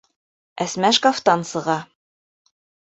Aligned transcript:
Әсмә 0.65 0.91
шкафтан 0.99 1.47
сыға. 1.53 1.79